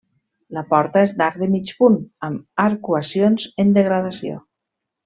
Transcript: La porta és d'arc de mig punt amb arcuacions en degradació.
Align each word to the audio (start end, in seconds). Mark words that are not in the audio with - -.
La 0.57 0.63
porta 0.71 1.03
és 1.07 1.13
d'arc 1.19 1.37
de 1.43 1.49
mig 1.57 1.73
punt 1.83 1.99
amb 2.29 2.67
arcuacions 2.67 3.47
en 3.67 3.79
degradació. 3.81 4.43